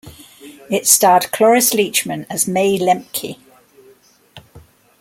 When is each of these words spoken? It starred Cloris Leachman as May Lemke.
It 0.71 0.87
starred 0.87 1.31
Cloris 1.31 1.73
Leachman 1.75 2.25
as 2.27 2.47
May 2.47 2.79
Lemke. 2.79 3.37